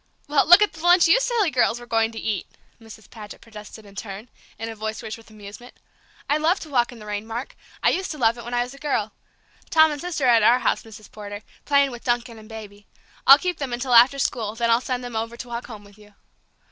"Well, 0.27 0.47
look 0.47 0.63
at 0.63 0.73
the 0.73 0.81
lunch 0.81 1.07
you 1.07 1.19
silly 1.19 1.51
girls 1.51 1.79
were 1.79 1.85
going 1.85 2.11
to 2.11 2.19
eat!" 2.19 2.47
Mrs. 2.81 3.07
Paget 3.07 3.39
protested 3.39 3.85
in 3.85 3.93
turn, 3.93 4.29
in 4.57 4.67
a 4.67 4.73
voice 4.75 5.03
rich 5.03 5.15
with 5.15 5.29
amusement. 5.29 5.75
"I 6.27 6.37
love 6.37 6.59
to 6.61 6.71
walk 6.71 6.91
in 6.91 6.97
the 6.97 7.05
rain, 7.05 7.27
Mark; 7.27 7.55
I 7.83 7.91
used 7.91 8.09
to 8.09 8.17
love 8.17 8.35
it 8.35 8.43
when 8.43 8.55
I 8.55 8.63
was 8.63 8.73
a 8.73 8.79
girl. 8.79 9.11
Tom 9.69 9.91
and 9.91 10.01
Sister 10.01 10.25
are 10.25 10.29
at 10.29 10.41
our 10.41 10.57
house, 10.57 10.81
Mrs. 10.81 11.11
Potter, 11.11 11.43
playing 11.65 11.91
with 11.91 12.03
Duncan 12.05 12.39
and 12.39 12.49
Baby. 12.49 12.87
I'll 13.27 13.37
keep 13.37 13.59
them 13.59 13.73
until 13.73 13.93
after 13.93 14.17
school, 14.17 14.55
then 14.55 14.71
I'll 14.71 14.81
send 14.81 15.03
them 15.03 15.15
over 15.15 15.37
to 15.37 15.47
walk 15.49 15.67
home 15.67 15.83
with 15.83 15.99
you." 15.99 16.15